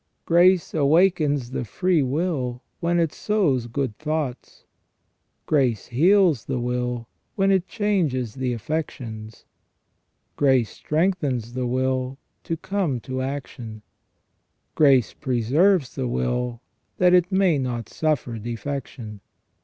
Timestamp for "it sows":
2.99-3.67